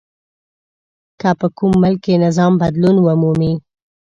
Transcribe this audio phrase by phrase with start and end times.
[1.21, 3.53] که په کوم ملک کې نظام بدلون ومومي.